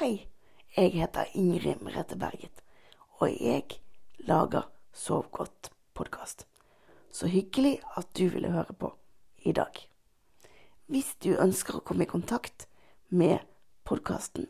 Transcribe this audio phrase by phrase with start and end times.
[0.00, 0.30] Hei,
[0.76, 2.62] jeg heter Ingrid Merete Berget,
[3.20, 3.74] og jeg
[4.24, 4.62] lager
[4.96, 6.46] Sov godt-podkast.
[7.12, 8.94] Så hyggelig at du ville høre på
[9.44, 9.76] i dag.
[10.86, 12.64] Hvis du ønsker å komme i kontakt
[13.10, 13.44] med
[13.84, 14.46] podkasten,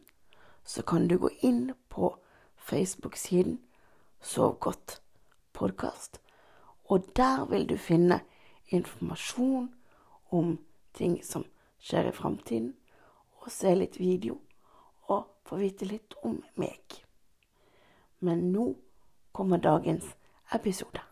[0.62, 2.12] så kan du gå inn på
[2.54, 3.58] Facebook-siden
[4.22, 5.00] Sov godt
[5.52, 6.20] podkast,
[6.86, 8.20] og der vil du finne
[8.70, 9.66] informasjon
[10.30, 10.54] om
[10.94, 11.48] ting som
[11.82, 12.70] skjer i framtiden,
[13.42, 14.38] og se litt video
[15.10, 17.00] og få vite litt om meg.
[18.20, 18.66] Men nå
[19.36, 20.06] kommer dagens
[20.54, 21.09] episode.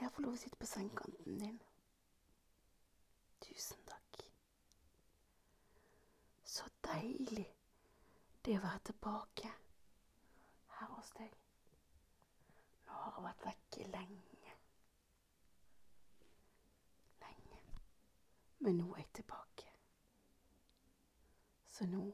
[0.00, 1.56] Kan jeg få lov å sitte på sengekanten din?
[3.44, 4.22] Tusen takk.
[6.40, 7.44] Så deilig
[8.46, 9.50] det å være tilbake
[10.78, 11.34] her hos deg.
[12.86, 14.54] Nå har jeg vært vekke lenge.
[17.26, 17.60] Lenge.
[18.64, 19.74] Men nå er jeg tilbake.
[21.76, 22.06] Så nå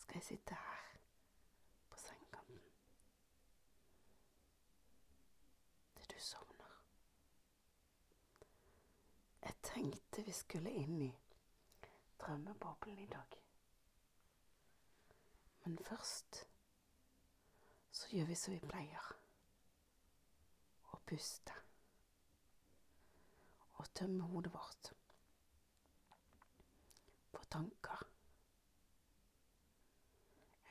[0.00, 0.96] skal jeg sitte her
[1.92, 2.64] på sengekanten.
[6.06, 6.82] til du sovner.
[9.46, 11.12] Jeg tenkte vi skulle inn i
[12.18, 13.36] drømmeboblen i dag.
[15.64, 16.40] Men først
[17.90, 19.12] så gjør vi som vi pleier.
[20.90, 21.54] Å puste.
[23.78, 24.90] Og tømme hodet vårt
[27.30, 28.02] for tanker.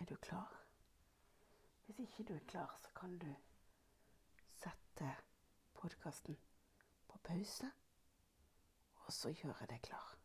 [0.02, 0.52] Er du klar?
[1.86, 3.32] Hvis ikke du er klar, så kan du
[4.60, 5.16] sette
[5.80, 6.36] podkasten
[7.08, 7.72] på pause,
[9.06, 10.18] og så gjør jeg deg klar.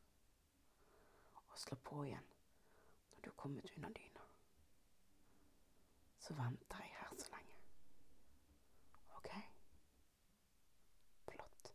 [1.47, 2.29] Og slå på igjen
[3.13, 4.21] når du er kommet under dyna.
[6.19, 7.57] Så venter jeg her så lenge.
[9.17, 9.31] OK?
[11.29, 11.73] Flott.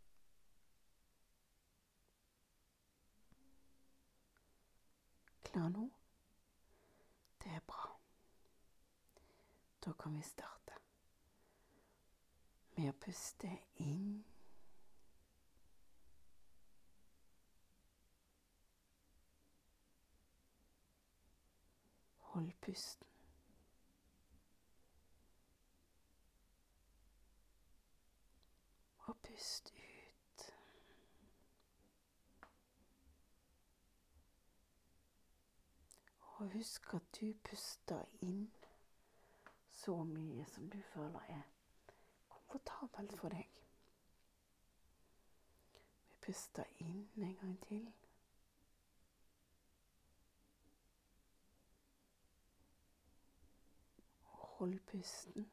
[5.43, 5.89] Klar nå?
[7.43, 7.99] Det er bra.
[9.85, 10.79] Da kan vi starte
[12.75, 14.23] med å puste inn.
[22.35, 23.07] Hold pusten.
[28.97, 30.53] Og pust ut.
[36.21, 38.51] Og husk at du puster inn
[39.71, 41.41] så mye som du føler er
[42.29, 43.47] komfortabelt for deg.
[46.09, 47.93] Vi puster inn en gang til.
[54.25, 55.51] Og hold pusten.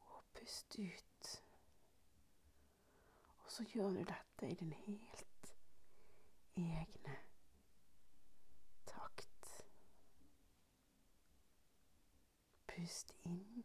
[0.00, 1.42] Og pust ut.
[3.44, 5.54] Og så gjør du dette i din helt
[6.56, 7.16] egne
[8.86, 9.64] takt.
[12.66, 13.64] Pust inn.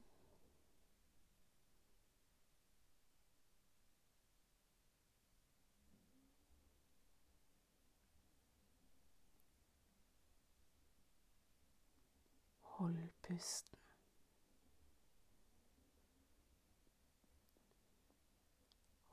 [12.80, 13.78] Hold pusten.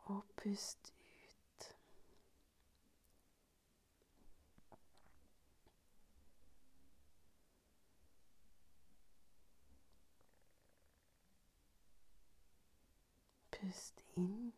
[0.04, 1.76] Og pust ut.
[13.50, 14.52] Pust inn.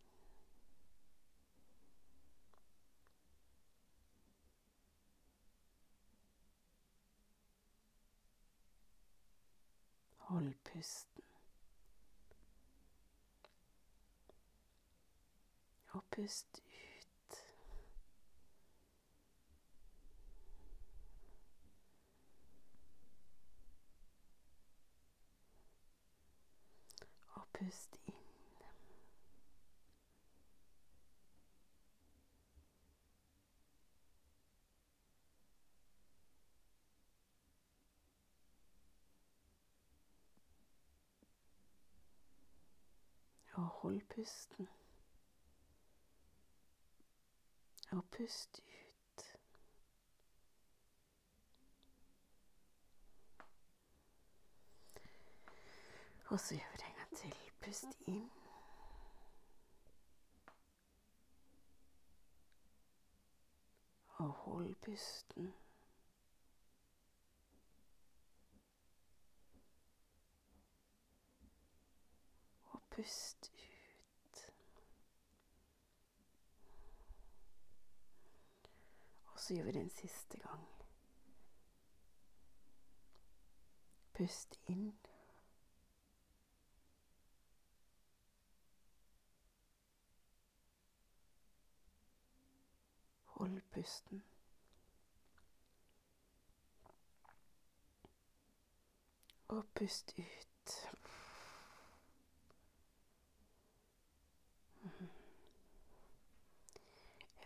[10.48, 11.22] Hold pusten.
[15.88, 17.36] Og pust ut.
[27.34, 28.14] Og pust inn.
[43.58, 44.68] Og hold pusten.
[47.90, 49.24] Og pust ut.
[56.26, 57.34] Og så gjør vi det en gang til.
[57.60, 58.30] Pust inn.
[64.08, 65.54] Og hold pusten.
[72.90, 73.52] Pust
[79.38, 80.66] Og så gjør vi det en siste gang.
[84.14, 84.98] Pust inn.
[93.26, 94.24] Hold pusten.
[99.48, 100.74] Og pust ut.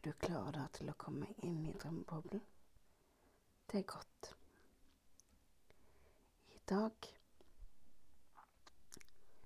[0.02, 2.40] Er du klar da til å komme inn i drømmeboblen?
[3.70, 4.30] Det er godt.
[6.50, 7.06] I dag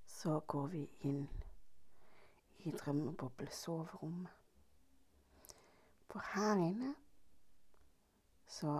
[0.08, 0.80] så går vi
[1.10, 1.26] inn
[2.64, 4.30] i drømmeboblesoverommet.
[6.08, 6.94] For her inne
[8.48, 8.78] så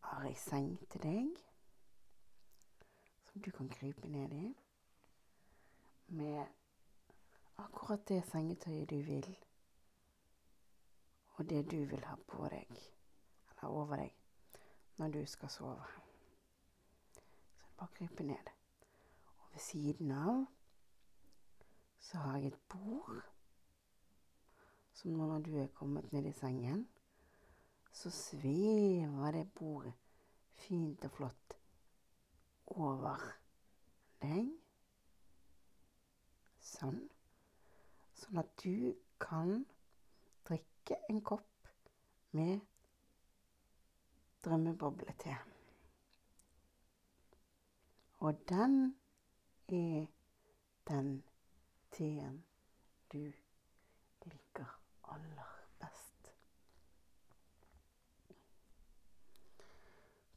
[0.00, 1.40] har jeg seng til deg
[3.32, 4.52] som du kan krype ned i
[6.20, 6.46] med
[7.66, 9.26] akkurat det sengetøyet du vil,
[11.34, 12.80] og det du vil ha på deg,
[13.50, 14.14] eller over deg,
[14.96, 15.86] når du skal sove.
[17.14, 18.50] Så bare krype ned.
[19.38, 20.44] Og ved siden av
[21.98, 23.22] så har jeg et bord
[24.94, 26.86] som når du er kommet ned i sengen,
[27.92, 29.92] så svever det bordet
[30.54, 31.56] fint og flott
[32.66, 33.24] over
[34.22, 34.52] deg.
[36.64, 37.02] Sånn.
[38.14, 39.64] Sånn at du kan
[40.84, 41.68] drikke en kopp
[42.30, 42.60] med
[44.44, 45.36] drømmeboblete.
[48.18, 48.96] Og den
[49.68, 50.06] er
[50.88, 51.24] den
[51.92, 52.44] teen
[53.12, 53.32] du
[54.24, 56.32] liker aller best.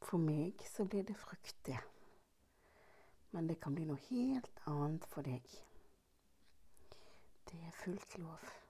[0.02, 1.78] For meg så blir det fruktig.
[3.30, 5.44] Men det kan bli noe helt annet for deg.
[7.50, 8.67] Det er fullt lov.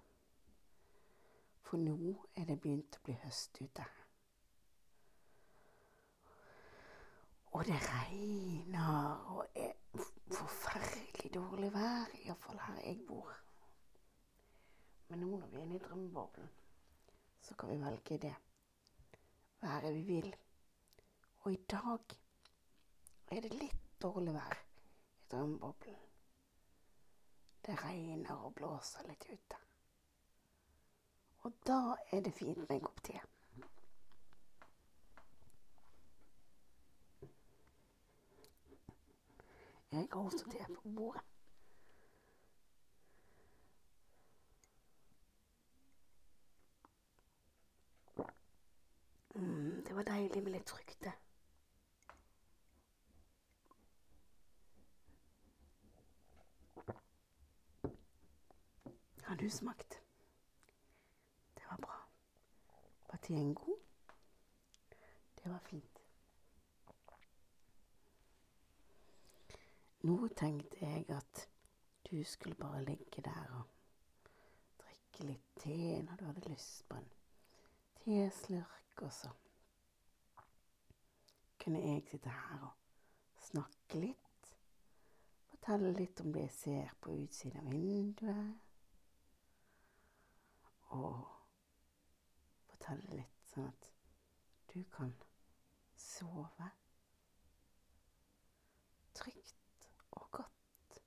[1.69, 3.85] For nå er det begynt å bli høst ute.
[7.53, 9.75] Og det regner og er
[10.33, 13.37] forferdelig dårlig vær, iallfall her jeg bor.
[15.11, 16.49] Men nå når vi er inne i drømmeboblen,
[17.45, 18.35] så kan vi velge det
[19.61, 20.33] været vi vil.
[21.45, 22.19] Og i dag
[23.29, 26.05] er det litt dårlig vær i drømmeboblen.
[27.61, 29.68] Det regner og blåser litt ute.
[31.47, 33.21] Og da er det fint med en kopp te.
[39.93, 41.23] Jeg har også te på bordet.
[49.35, 51.09] Mm, det var deilig med litt frukt.
[59.23, 60.01] Har du smakt?
[61.55, 61.97] Det var bra.
[63.21, 63.79] Var en god?
[65.45, 65.99] Det var fint.
[70.01, 71.49] Nå tenkte jeg at
[72.11, 73.63] du skulle bare ligge der og
[74.81, 77.11] drikke litt te når du hadde lyst på en
[78.05, 79.31] teslurk, og så
[81.61, 84.55] kunne jeg sitte her og snakke litt.
[85.51, 88.55] Fortelle litt om det jeg ser på utsiden av vinduet.
[90.97, 91.38] Og
[92.89, 93.89] fortelle litt sånn at
[94.73, 95.11] du kan
[96.01, 96.69] sove
[99.19, 101.01] trygt og godt.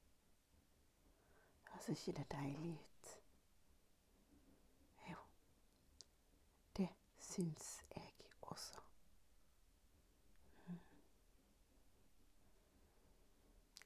[1.72, 3.10] Høres ikke det deilig ut?
[5.08, 5.18] Jo,
[6.78, 6.90] det
[7.32, 8.86] syns jeg også.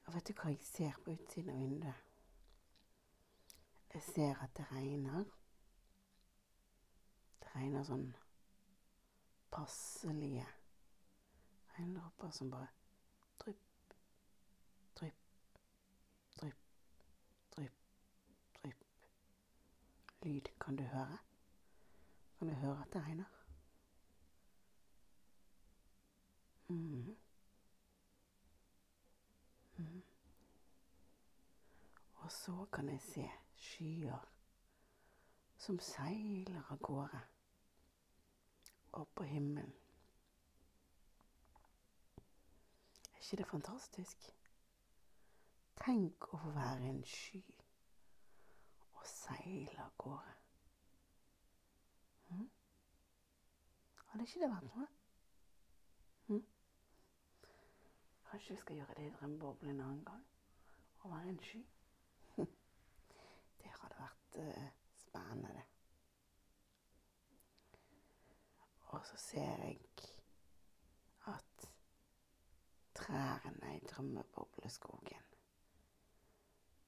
[0.04, 2.04] Og vet du hva jeg ser på utsiden av vinduet?
[3.96, 5.24] Jeg ser at det regner.
[7.56, 8.10] Regner sånn
[9.50, 10.44] passelige
[11.76, 12.66] regndråper som bare
[13.40, 13.94] drypp,
[14.98, 15.60] drypp,
[16.40, 16.66] drypp,
[17.56, 17.78] drypp,
[18.58, 18.84] drypp.
[20.22, 21.18] Lyd kan du høre?
[22.38, 23.32] Kan du høre at det regner?
[26.68, 27.16] Mm.
[32.14, 34.28] Og så kan jeg se skyer
[35.56, 37.20] som seiler av gårde
[38.92, 39.74] opp på himmelen.
[43.14, 44.28] Er ikke det fantastisk?
[45.76, 47.42] Tenk å få være en sky
[48.96, 50.34] og seile av gårde.
[52.28, 52.46] Hm?
[54.10, 54.86] Hadde ikke det vært noe?
[56.28, 56.44] Hm?
[58.30, 60.24] Kanskje vi skal gjøre det i drømmeboblen en annen gang?
[61.04, 61.62] Å være en sky?
[63.62, 64.68] det hadde vært uh,
[65.02, 65.66] spennende, det.
[68.96, 69.80] Og så ser jeg
[71.26, 71.66] at
[72.94, 75.26] trærne i drømmebobleskogen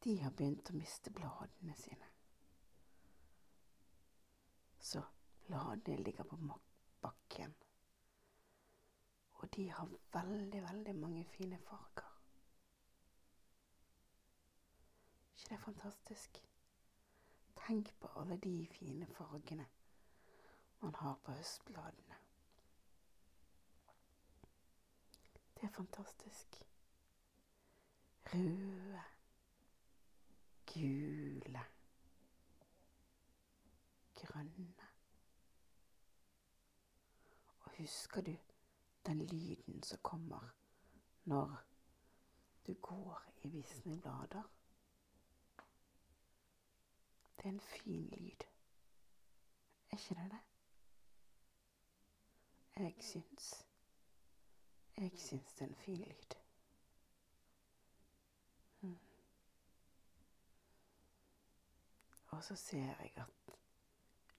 [0.05, 2.09] De har begynt å miste bladene sine.
[4.81, 5.03] Så
[5.45, 6.39] bladene ligger på
[7.05, 7.55] bakken.
[9.43, 12.15] Og de har veldig, veldig mange fine farger.
[15.35, 16.45] ikke det fantastisk?
[17.67, 19.67] Tenk på alle de fine fargene
[20.81, 22.15] man har på høstbladene.
[25.55, 26.63] Det er fantastisk.
[28.35, 29.03] Røde,
[30.67, 31.65] gule,
[34.15, 34.89] grønne.
[37.61, 38.37] Og husker du
[39.07, 40.55] den lyden som kommer
[41.25, 41.65] når
[42.67, 44.43] du går i visne blader?
[47.37, 48.45] Det er en fin lyd.
[49.91, 50.48] Er ikke det det?
[52.79, 53.67] Jeg syns
[54.97, 56.35] Jeg syns det er en fin lyd.
[62.29, 63.57] Og så ser jeg at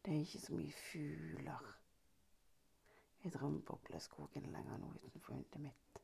[0.06, 1.80] det er ikke så mye fugler
[3.24, 6.00] i drømmebobleskogen lenger nå utenfor hundet mitt.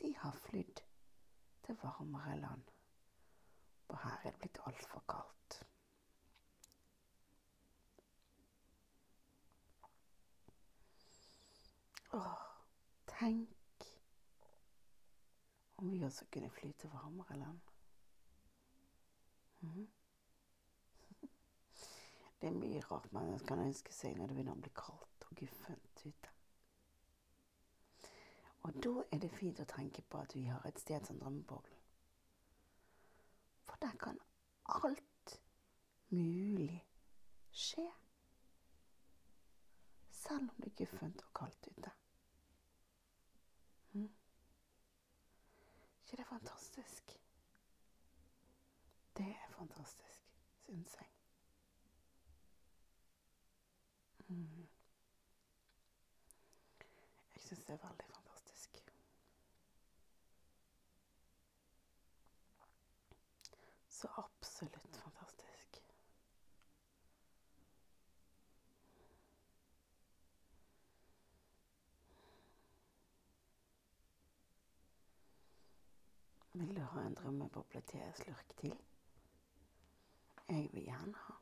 [0.00, 0.80] De har flydd
[1.66, 2.62] til varmere land.
[3.88, 5.69] Og her er det blitt altfor kaldt.
[12.12, 12.36] Åh,
[13.06, 13.86] tenk
[15.76, 17.60] om vi også kunne fly til varmere land.
[19.60, 19.88] Mm.
[22.40, 25.36] Det er mye rart man kan ønske seg når det begynner å bli kaldt og
[25.40, 26.34] guffent ute.
[28.62, 31.80] Og da er det fint å tenke på at vi har et sted som drømmeboblen.
[33.68, 34.18] For der kan
[34.64, 35.40] alt
[36.10, 36.82] mulig
[37.52, 37.86] skje.
[40.10, 41.92] Selv om det er guffent og kaldt ute.
[43.92, 44.10] Mm.
[46.02, 47.16] ikke det fantastisk?
[49.16, 50.20] Det er fantastisk,
[50.66, 51.08] syns jeg.
[54.28, 54.68] Mm.
[57.34, 58.80] Jeg syns det er veldig fantastisk.
[63.88, 65.80] Så absolutt fantastisk.
[76.52, 77.82] Vil du ha en drømmeboble
[78.14, 78.78] slurk til?
[80.48, 81.34] Jeg vil gjerne ha.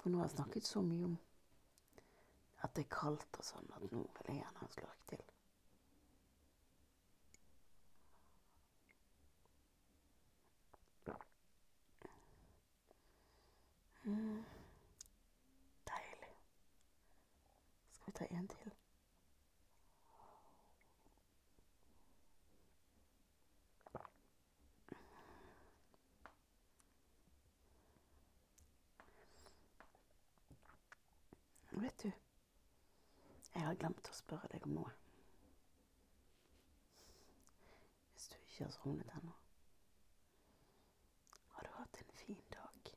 [0.00, 1.18] For nå har jeg snakket så mye om
[2.64, 5.24] at det er kaldt og sånn, at nå vil jeg gjerne ha en slurk til.
[14.04, 14.44] Mm.
[15.88, 16.34] Deilig.
[17.92, 18.72] Skal vi ta en til?
[31.70, 32.12] Vet du,
[33.54, 34.92] jeg har glemt å spørre deg om noe.
[38.14, 39.34] Hvis du ikke har sovnet ennå.
[41.54, 42.90] Har du hatt en fin dag?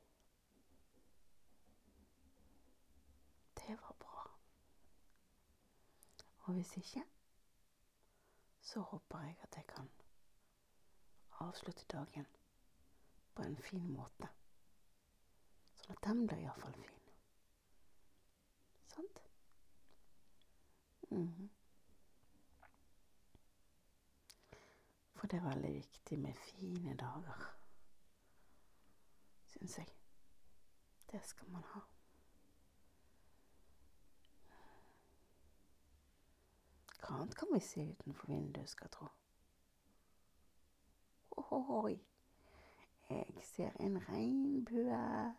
[3.60, 4.24] Det var bra.
[6.46, 7.04] Og hvis ikke,
[8.60, 9.90] så håper jeg at jeg kan
[11.46, 12.26] avslutte dagen
[13.34, 14.28] på en fin måte.
[15.78, 17.12] Sånn at den blir iallfall fin.
[18.90, 19.27] Sant?
[21.10, 21.50] Mm.
[25.14, 27.54] For det er veldig viktig med fine dager,
[29.46, 29.86] syns jeg.
[31.12, 31.80] Det skal man ha.
[37.00, 39.06] Hva annet kan vi se utenfor vinduet, skal jeg tro?
[41.30, 41.98] Ohoi,
[43.10, 45.34] jeg ser en regnbue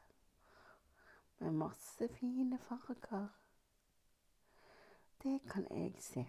[1.40, 3.28] med masse fine farger.
[5.24, 6.26] Det kan jeg se.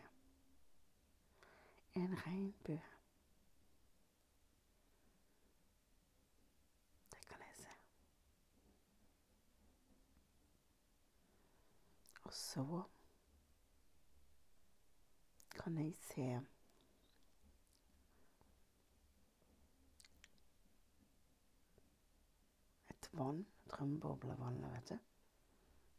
[1.95, 2.83] En regnbue.
[7.11, 7.69] Det kan jeg se.
[12.23, 12.83] Og så
[15.51, 16.41] kan jeg se
[22.91, 23.47] et vann.
[23.71, 24.99] Drømmeboblevannet, vet du.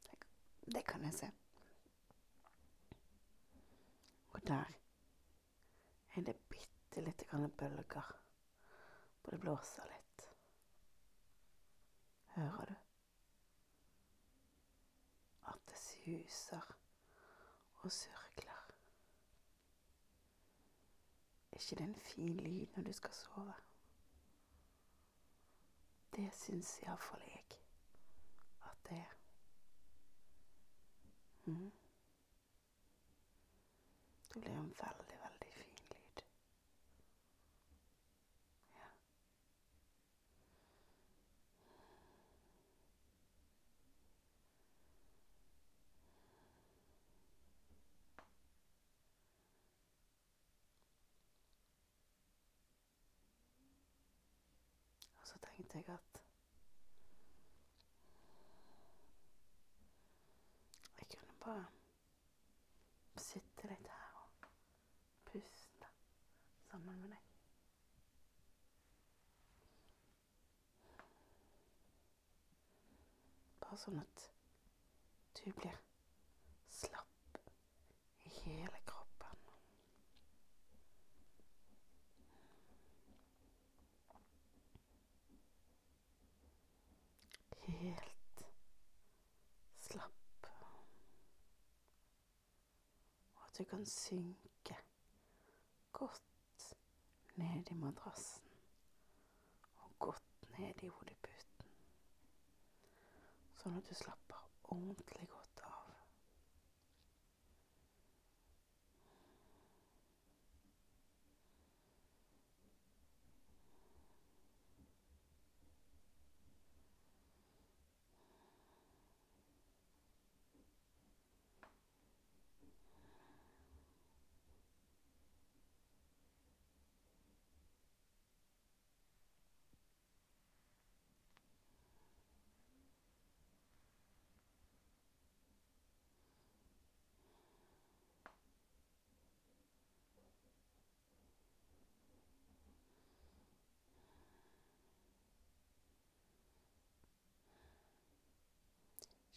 [0.06, 0.18] Det,
[0.74, 1.32] det kan jeg se.
[4.52, 4.66] Der
[6.16, 8.22] er det bitte lite grann bølger.
[9.24, 10.24] og det blåser litt.
[12.36, 12.76] Hører du?
[15.52, 16.78] At det suser
[17.82, 18.68] og surkler.
[21.52, 23.54] Er ikke det en fin lyd når du skal sove?
[26.16, 27.60] Det syns iallfall jeg
[28.64, 29.16] at det er.
[31.46, 31.72] Mm.
[34.34, 36.22] Det blir en veldig, veldig fin lyd.
[38.76, 38.88] Ja.
[55.20, 56.22] Og så tenkte jeg at
[61.00, 61.66] jeg kunne bare
[63.18, 64.48] sitte litt her og
[65.32, 65.90] puste
[66.72, 67.28] sammen med deg.
[73.62, 74.26] Bare sånn at
[75.40, 75.78] du blir
[76.70, 77.40] slapp
[78.30, 79.40] i hele kroppen.
[87.66, 88.46] Helt
[89.88, 90.52] slapp.
[93.34, 94.78] Og at du kan synke
[95.98, 96.22] godt
[97.42, 98.54] ned i madrassen
[99.78, 101.31] og godt ned i hodeputen.
[103.62, 104.40] Sånn at du slapper
[104.74, 105.82] ordentlig godt av.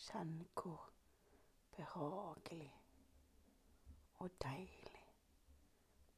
[0.04, 0.90] Kjenn hvor
[1.76, 2.72] behagelig
[4.14, 5.04] og deilig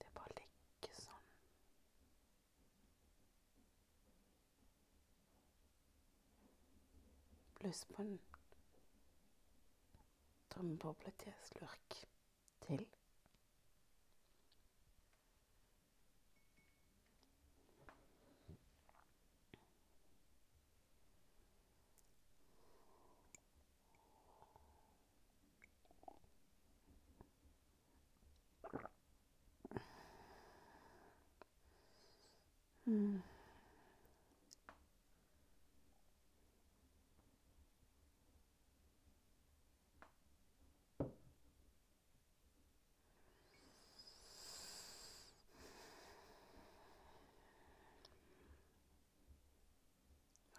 [0.02, 1.30] det bare ligger sånn.
[7.60, 8.14] Pluss på en
[10.50, 12.00] drømmeboble til slurk
[12.66, 12.86] til.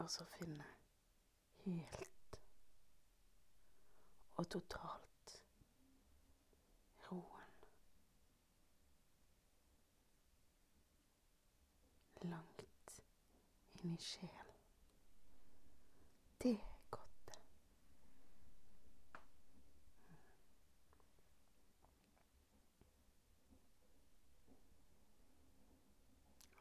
[0.08, 0.64] Og så finne
[1.66, 2.36] helt
[4.36, 5.34] og totalt
[7.10, 7.58] roen.
[12.22, 12.64] Langt
[13.82, 14.62] inn i sjelen.
[16.40, 17.42] Det er godt, det.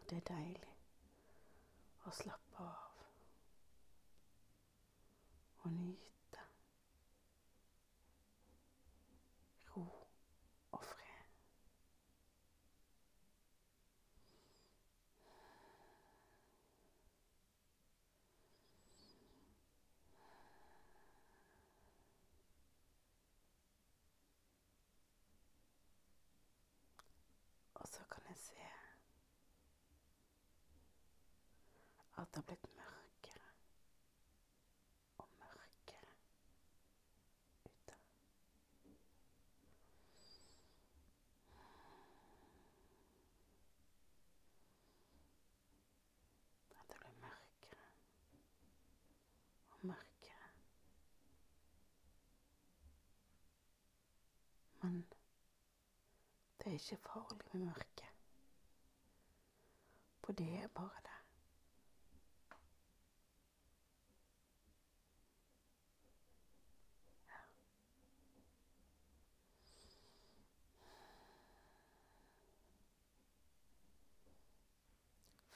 [0.00, 0.74] Og det er deilig
[2.10, 2.85] å slappe av
[5.66, 6.40] og nyte
[9.76, 9.82] ro
[10.70, 11.24] og fred.
[27.74, 28.52] Og så kan jeg se
[32.18, 33.50] at det har blitt mørkere
[35.18, 36.14] og mørkere
[37.64, 37.94] ute.
[46.80, 47.86] At det blir mørkere
[49.86, 50.50] og mørkere.
[54.82, 55.06] Men
[56.58, 58.12] det er ikke farlig med mørket.
[60.24, 61.18] For det er bare det.
[67.28, 67.42] Ja.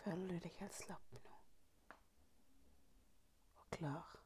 [0.05, 1.37] Føler du deg helt slapp nå?
[3.57, 4.20] Og klar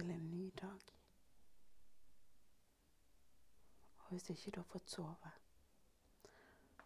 [0.00, 0.80] til en ny dag?
[3.98, 5.30] Og hvis ikke du har fått sove,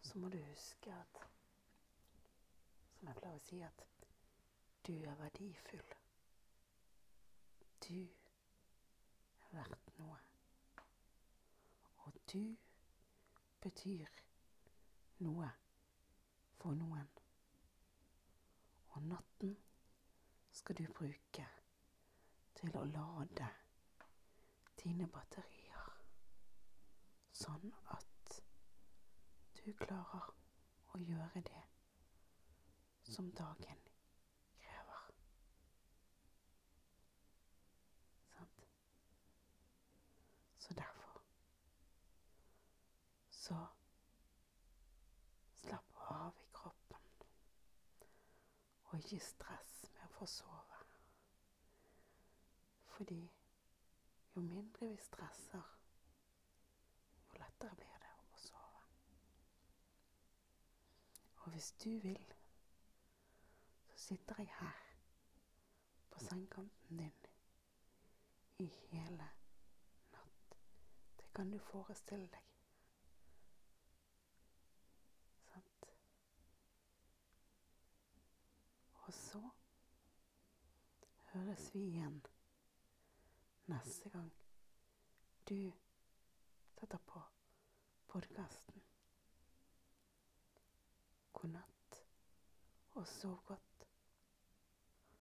[0.01, 1.21] så må du huske at
[2.95, 3.81] Som jeg pleier å si, at
[4.87, 5.89] du er verdifull.
[7.87, 10.19] Du er verdt noe.
[12.05, 12.55] Og du
[13.61, 14.15] betyr
[15.27, 15.51] noe
[16.57, 17.11] for noen.
[18.95, 19.57] Og natten
[20.51, 21.47] skal du bruke
[22.71, 23.47] til å lade
[24.81, 25.91] dine batterier,
[27.35, 28.35] sånn at
[29.59, 30.29] du klarer
[30.93, 31.63] å gjøre det
[33.13, 33.81] som dagen
[34.61, 35.07] krever.
[38.35, 38.65] Sant?
[40.59, 41.21] Så derfor
[43.29, 43.57] så
[45.61, 47.09] slapp av i kroppen,
[48.85, 50.54] og ikke stress med å få sove.
[52.95, 53.31] Fordi
[54.35, 55.63] jo mindre vi stresser,
[57.27, 58.83] jo lettere blir det å sove.
[61.41, 62.35] Og hvis du vil,
[63.89, 64.79] så sitter jeg her
[66.13, 67.25] på sengekanten din
[68.63, 69.27] i hele
[70.13, 70.55] natt.
[71.17, 72.53] Det kan du forestille deg.
[75.49, 75.89] Sant?
[79.03, 79.43] Og så
[81.33, 82.23] høres vi igjen
[83.65, 84.31] neste gang
[85.49, 85.71] du
[86.79, 87.21] setter på
[88.07, 88.81] podkasten.
[91.33, 92.01] God natt,
[92.91, 93.74] og sov godt.